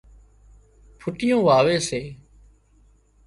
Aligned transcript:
ڦُٽيون 0.99 1.41
واوي 1.47 1.77
سي 1.87 2.01